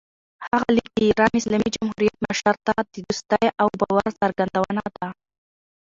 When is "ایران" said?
1.07-1.31